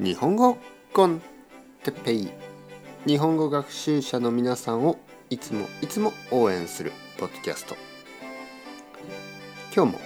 [0.00, 0.58] 日本語
[0.92, 1.22] コン
[1.84, 2.28] テッペイ。
[3.06, 4.98] 日本語学習者の皆さんを
[5.30, 7.76] いつもいつも応援するポッドキャスト。
[9.72, 10.00] 今日も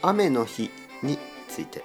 [0.00, 0.70] 雨の日
[1.02, 1.84] について。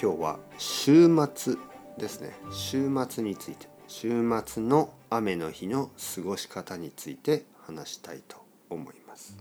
[0.00, 1.56] 今日は週末
[1.98, 2.32] ですね。
[2.52, 3.66] 週末について。
[3.88, 8.36] 週末の雨の日の過ごし方について話したいと
[8.70, 9.36] 思います。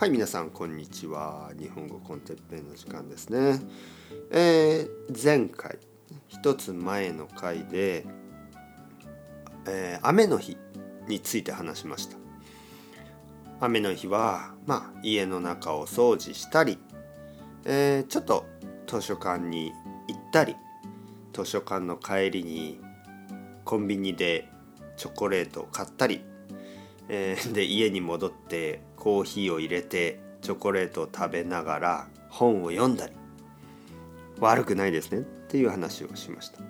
[0.00, 1.50] はい皆さんこんにちは。
[1.58, 3.60] 日本語コンテッペイの時間ですね。
[4.30, 5.78] えー、前回
[6.26, 8.06] 一つ前の回で、
[9.66, 10.56] えー、雨の日
[11.06, 12.16] について話しました。
[13.60, 16.78] 雨の日はまあ家の中を掃除したり、
[17.66, 18.46] えー、ちょっと
[18.86, 19.70] 図書館に
[20.08, 20.56] 行ったり
[21.34, 22.80] 図書館の帰りに
[23.66, 24.48] コンビニで
[24.96, 26.24] チョコレートを買ったり、
[27.10, 33.12] えー、で家に戻ってコーヒーを入れてチョコレートを食べながら本を読んだり
[34.38, 36.60] 悪くないですねっていう話をしました。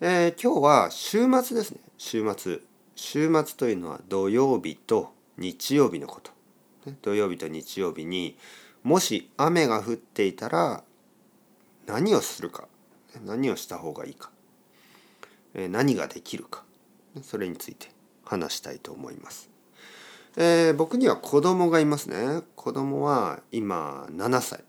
[0.00, 1.80] えー、今日は週末ですね。
[1.96, 2.60] 週末。
[2.96, 6.32] 週末というのは土曜日と日曜日のこと、
[7.02, 8.36] 土曜日と日曜日に
[8.82, 10.82] もし雨が降っていたら
[11.86, 12.66] 何をするか。
[13.24, 14.30] 何をした方がいいか、
[15.54, 16.64] えー、何ができるか。
[17.22, 17.88] それについて
[18.24, 19.51] 話したいと思います。
[20.36, 24.64] えー、僕には子供がいますね子供は今7歳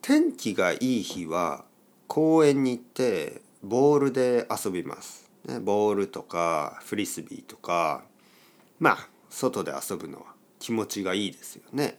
[0.00, 1.64] 天気がいい日は
[2.08, 5.30] 公園に行ってボールで遊びます。
[5.46, 8.04] ね、ボールとかフリスビーとか
[8.80, 10.26] まあ外で遊ぶのは
[10.58, 11.98] 気持ちがいいですよね。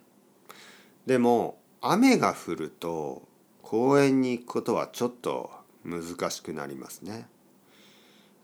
[1.06, 3.24] でも雨が降ると
[3.62, 5.50] 公園に行くことはちょっと
[5.84, 7.28] 難しくなりますね。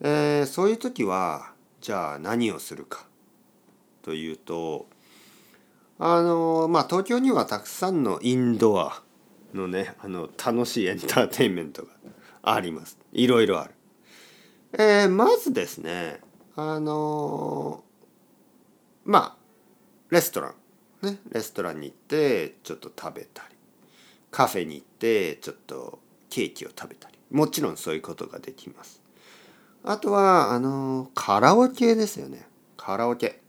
[0.02, 3.06] えー、そういう時はじゃあ何をするか
[4.02, 4.88] というと
[5.98, 9.02] あのまあ東京にはたくさんのインドア
[9.54, 11.90] のねあの楽しいエンターテインメントが
[12.42, 12.98] あります。
[13.12, 13.74] いろいろある。
[14.74, 16.20] えー、まずですね
[16.56, 17.84] あの、
[19.04, 19.38] まあ
[20.10, 20.56] レストラン
[21.02, 21.18] ね。
[21.32, 23.56] レストランに行ってちょっと食べたり。
[24.32, 26.00] カフェに行ってちょっと
[26.30, 27.18] ケーキを食べたり。
[27.32, 28.99] もちろんそういうことができます。
[29.84, 32.48] あとはあの、カラオケですよね。
[32.78, 33.42] カラオケ。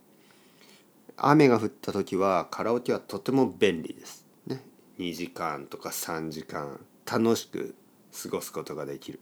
[1.17, 4.25] 雨が降った時はカラオケはとても便利です。
[4.47, 4.63] ね。
[4.99, 7.75] 2時間とか3時間楽しく
[8.23, 9.21] 過ごすことができる。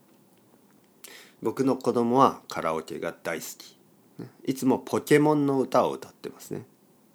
[1.43, 3.79] 僕の子供はカラオケが大好き。
[4.45, 6.65] いつもポケモンの歌を歌ってますね。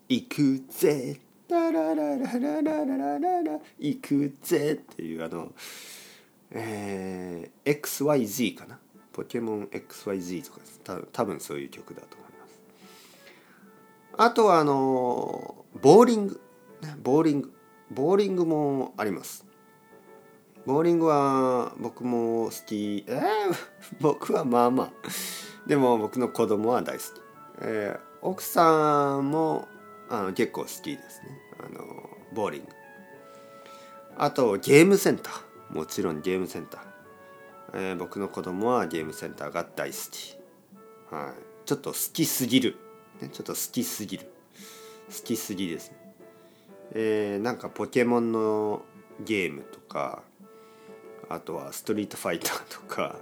[0.09, 5.51] 行くぜラララララララララ行くぜっていうあの
[6.51, 8.79] えー、XYZ かな。
[9.13, 12.59] ポケモン XYZ とかた多分そういう曲だと思います。
[14.17, 16.41] あとはあのボーリング。
[17.01, 17.53] ボーリング。
[17.91, 19.45] ボーリングもあります。
[20.65, 23.05] ボーリングは僕も好き。
[23.07, 23.21] えー、
[24.01, 24.91] 僕はまあまあ。
[25.67, 27.07] でも僕の子供は大好き、
[27.61, 29.67] えー、奥さんも
[30.09, 31.39] あの結構好きですね。
[31.59, 32.67] あのボーリング。
[34.17, 35.53] あとゲームセンター。
[35.73, 36.81] もちろんゲームセンター、
[37.73, 40.37] えー、僕の子供はゲームセンターが大好き、
[41.11, 42.77] はい、ちょっと好きすぎる、
[43.21, 44.31] ね、ちょっと好きすぎる。
[45.07, 45.91] 好きすぎです。
[45.91, 46.15] ね
[46.93, 48.83] えー、なんかポケモンの
[49.25, 50.23] ゲームとか
[51.29, 53.15] あとはストリートファイターとか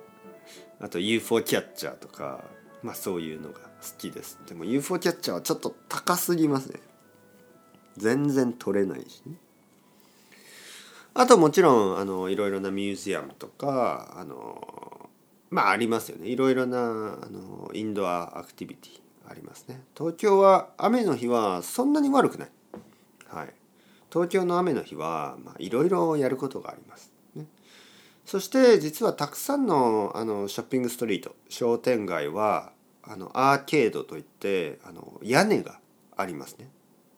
[0.79, 2.44] あと UFO キャッチャーとか
[2.84, 3.67] まあそういうのが好
[3.97, 4.40] きです。
[4.47, 6.79] でも UFO キャッチャーはちょっと高すぎますね。
[7.97, 9.35] 全然取れないしね。
[11.13, 15.09] あともちろんあのいろいろなミュージアムとかあの
[15.49, 16.27] まあありますよね。
[16.27, 16.81] いろいろなあ
[17.29, 19.81] のインドアアクティビティありますね。
[19.97, 22.49] 東京は雨の日はそんなに悪くない。
[23.27, 23.53] はい。
[24.11, 27.45] 東京の雨の日はまあいろいろやることがあります、ね、
[28.25, 32.73] そして実はたくさんのあのショッピングストリート商店街は
[33.03, 35.79] あのアーケードといってあの屋根が
[36.17, 36.69] ありますね。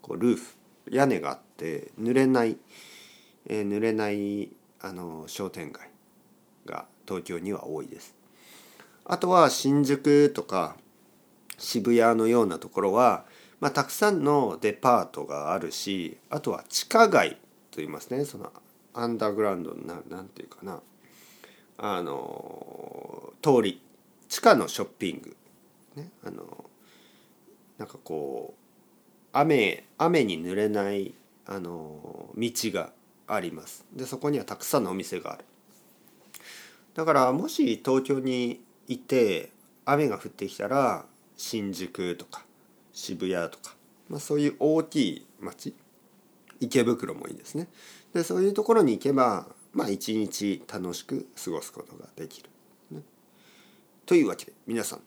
[0.01, 0.55] こうルーフ。
[0.91, 2.57] 屋根があって濡れない、
[3.47, 4.49] えー、濡れない
[4.81, 5.89] あの商店街
[6.65, 8.15] が東京には多いです。
[9.05, 10.77] あとは新宿とか
[11.57, 13.25] 渋谷のようなところは
[13.63, 17.37] まあ、たくさんのデパートがあるしあとは地下街
[17.71, 18.25] といいますね。
[18.25, 18.51] その
[18.93, 20.81] アンダーグラウンドななんていうかな。
[21.77, 23.81] あの通り
[24.27, 25.37] 地下のショッピング、
[25.95, 26.65] ね、あの
[27.77, 28.59] なんかこう
[29.31, 31.13] 雨雨に濡れない
[31.45, 32.91] あの道が
[33.33, 33.85] あります。
[33.93, 35.45] でそこにはたくさんのお店がある。
[36.93, 39.51] だからもし東京にいて
[39.85, 42.45] 雨が降ってきたら新宿とか
[42.93, 43.75] 渋谷とか、
[44.09, 45.73] まあ、そういう大きい町
[46.59, 47.67] 池袋もいいですね。
[48.13, 52.49] でそういうところに行けばまあ一日楽しく過ごすことができる。
[52.91, 53.01] ね、
[54.05, 55.01] というわけで皆さん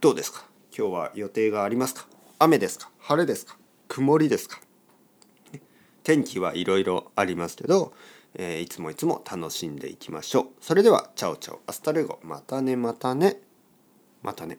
[0.00, 0.46] どうですか？
[0.76, 2.06] 今日は予定がありますか？
[2.38, 2.90] 雨ですか？
[2.98, 3.58] 晴れですか？
[3.88, 4.60] 曇りですか？
[6.08, 7.92] 天気はいろいろありますけど、
[8.32, 10.46] えー、いつもいつも楽しんでいきましょう。
[10.58, 13.42] それでは ciao ciao hasta luego またねまたね
[14.22, 14.56] またね。